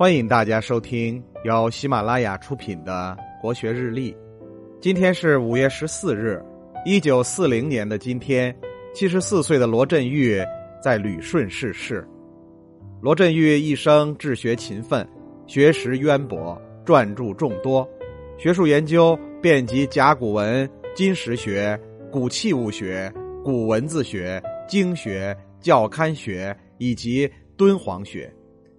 [0.00, 4.10] 欢迎大家收听由喜马拉雅出品的《国学日历》。
[4.80, 6.42] 今天是五月十四日，
[6.86, 8.56] 一九四零年的今天，
[8.94, 10.42] 七十四岁的罗振玉
[10.82, 12.02] 在旅顺逝世。
[13.02, 15.06] 罗振玉一生治学勤奋，
[15.46, 17.86] 学识渊博，撰著众多，
[18.38, 21.78] 学术研究遍及甲骨文、金石学、
[22.10, 23.12] 古器物学、
[23.44, 28.32] 古文字学、经学、教刊学以及敦煌学。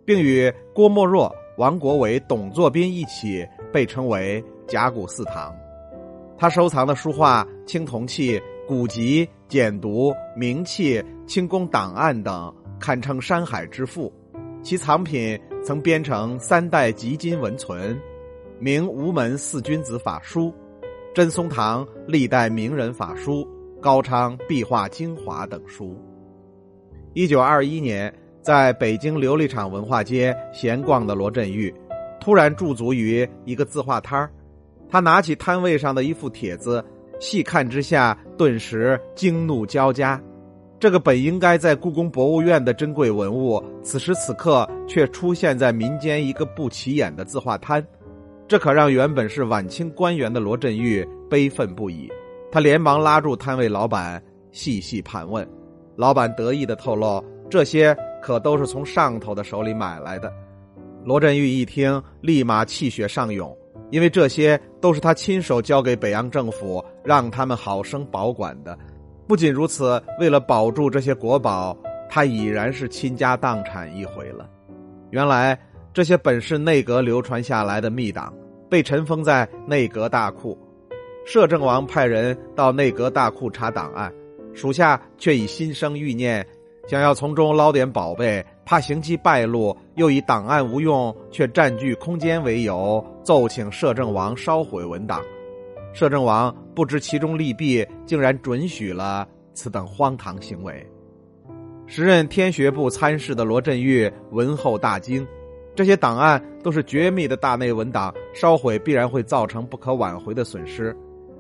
[0.05, 5.53] 并与郭沫若、王国维、董作宾一起被称为“甲骨四堂”。
[6.37, 14.11] 他收藏的书画、青铜器、古籍、简牍、名器、清宫档案等，堪称山海之富。
[14.63, 17.99] 其藏品曾编成三代集金文存、
[18.59, 20.53] 明吴门四君子法书、
[21.13, 23.47] 真松堂历代名人法书、
[23.79, 25.95] 高昌壁画精华等书。
[27.13, 28.11] 一九二一年。
[28.41, 31.73] 在北京琉璃厂文化街闲逛的罗振玉，
[32.19, 34.31] 突然驻足于一个字画摊儿。
[34.89, 36.83] 他拿起摊位上的一副帖子，
[37.19, 40.21] 细看之下，顿时惊怒交加。
[40.79, 47.85] 这个本应该在故宫博物院的珍贵文物，此时此刻却出现在民间一个不起眼的字画摊，
[48.47, 52.11] 这可让原本是晚清官员的罗振玉悲愤不已。
[52.51, 55.47] 他连忙拉住摊位老板，细细盘问。
[55.95, 60.31] 老板得意的透露：“这些。”可都是从上头的手里买来的。
[61.03, 63.57] 罗振玉一听，立马气血上涌，
[63.89, 68.77] 因为这些都是他亲手交给北洋政府，让他们好生保管的。
[69.27, 71.75] 不仅如此，为了保住这些国宝，
[72.07, 74.47] 他已然是倾家荡产一回了。
[75.09, 75.57] 原来
[75.93, 78.33] 这些本是内阁流传下来的密档，
[78.69, 80.57] 被尘封在内阁大库。
[81.25, 84.13] 摄政王派人到内阁大库查档案，
[84.53, 86.45] 属下却已心生欲念。
[86.91, 95.21] 想要从中捞点宝贝，怕行迹败露，又以档案无用却占据空间为由，奏请摄政王烧毁文档。
[95.93, 100.85] 摄政王不知其中利弊，竟然准许了此等荒唐行为。
[101.87, 105.25] 时任天学部参事的罗振玉闻后大惊，
[105.73, 110.93] 这些档案都是绝密的大内文档，烧毁必然会造成不可挽回的损失。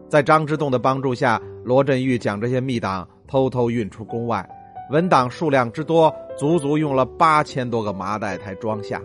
[0.07, 4.49] 在张之洞的帮助下，罗振玉将这些密档偷偷运出宫外。
[4.91, 9.01] 文档数量之多，足足用了八千多个麻袋才装下。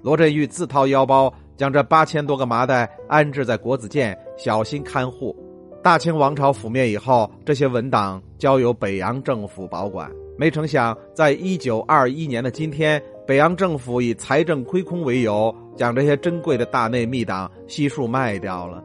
[0.00, 5.34] 罗振玉自掏腰包将这八千多个麻袋安置在国子监，小心看护。
[5.82, 10.10] 大清王朝覆灭以后，这些文档交由北洋政府保管。
[10.38, 18.82] 没成想，在一九二一年的今天，北洋政府以财政亏空为由，将这些珍贵的大内密档悉数卖掉了。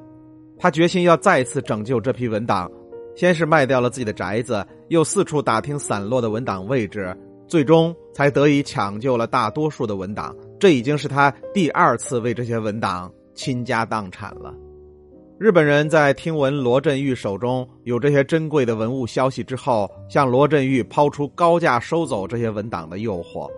[0.58, 2.70] 他决心要再次拯救这批文档。
[3.16, 7.16] 先是卖掉了自己的宅子，又四处打听散落的文档位置，
[7.48, 10.36] 最终才得以抢救了大多数的文档。
[10.60, 14.54] 这已经是他第二次为这些文档倾家荡产了。
[15.38, 23.50] 日本人在听闻罗振玉手中有这些珍贵的文物消息之后，向罗振玉抛出高价收走这些文档的诱惑。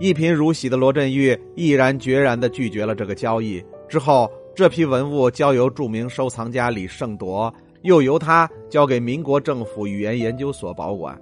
[0.00, 3.62] 一贫如洗的罗振玉毅然决然的拒绝了这个交易。
[3.88, 7.54] 之后，这批文物交由著名收藏家李胜铎。
[7.82, 11.20] 又由他交给民国政府语言研究所保管，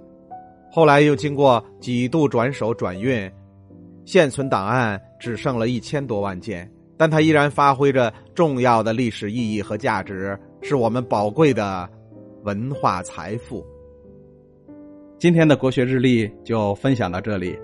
[0.71, 3.29] 后来又经过几度转手转运，
[4.05, 11.89] 现存档案只剩了一千多万件，但它依然发挥着重要的历史意义和价值，是我们宝贵的
[12.43, 13.65] 文化财富。
[15.17, 17.57] 今天的国学日历就分享到这里，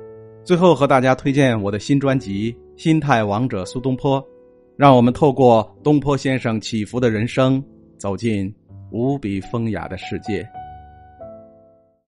[0.44, 4.22] 最后和大家推荐我的新专辑《心态王者苏东坡》，
[4.76, 7.64] 让我们透过东坡先生起伏的人生，
[7.98, 8.54] 走进。
[8.92, 10.48] 无比风雅的世界。